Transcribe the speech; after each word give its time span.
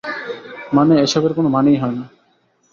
মানে 0.73 0.93
এসবের 1.01 1.31
কোন 1.33 1.45
মানেই 1.47 1.77
হয় 1.77 1.95
না। 1.97 2.03